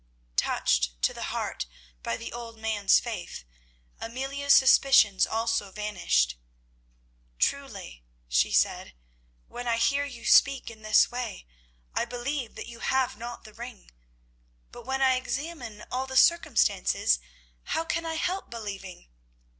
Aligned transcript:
'"Touched 0.35 0.99
to 1.03 1.13
the 1.13 1.25
heart 1.25 1.67
by 2.01 2.17
the 2.17 2.33
old 2.33 2.57
man's 2.57 2.99
faith, 2.99 3.43
Amelia's 3.99 4.55
suspicions 4.55 5.27
also 5.27 5.69
vanished. 5.71 6.39
"Truly," 7.37 8.03
she 8.27 8.51
said, 8.51 8.95
"when 9.47 9.67
I 9.67 9.77
hear 9.77 10.03
you 10.03 10.25
speak 10.25 10.71
in 10.71 10.81
this 10.81 11.11
way, 11.11 11.45
I 11.93 12.05
believe 12.05 12.55
that 12.55 12.65
you 12.67 12.79
have 12.79 13.15
not 13.15 13.43
the 13.43 13.53
ring; 13.53 13.91
but 14.71 14.87
when 14.87 15.03
I 15.03 15.17
examine 15.17 15.85
all 15.91 16.07
the 16.07 16.17
circumstances 16.17 17.19
how 17.65 17.83
can 17.85 18.03
I 18.03 18.15
help 18.15 18.49
believing? 18.49 19.07